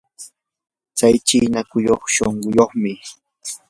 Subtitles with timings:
[0.97, 2.91] tsay chiina kuyay shunquyuqmi.